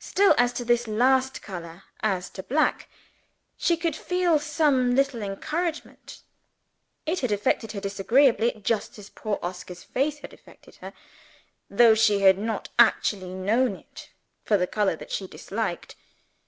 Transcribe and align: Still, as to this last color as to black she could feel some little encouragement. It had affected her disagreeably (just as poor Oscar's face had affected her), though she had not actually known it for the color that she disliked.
Still, 0.00 0.34
as 0.38 0.52
to 0.54 0.64
this 0.64 0.88
last 0.88 1.40
color 1.40 1.84
as 2.00 2.28
to 2.30 2.42
black 2.42 2.88
she 3.56 3.76
could 3.76 3.94
feel 3.94 4.40
some 4.40 4.96
little 4.96 5.22
encouragement. 5.22 6.22
It 7.06 7.20
had 7.20 7.30
affected 7.30 7.70
her 7.70 7.80
disagreeably 7.80 8.60
(just 8.64 8.98
as 8.98 9.08
poor 9.08 9.38
Oscar's 9.40 9.84
face 9.84 10.18
had 10.18 10.32
affected 10.32 10.78
her), 10.78 10.92
though 11.70 11.94
she 11.94 12.22
had 12.22 12.38
not 12.38 12.70
actually 12.76 13.32
known 13.34 13.76
it 13.76 14.10
for 14.44 14.56
the 14.56 14.66
color 14.66 14.96
that 14.96 15.12
she 15.12 15.28
disliked. 15.28 15.94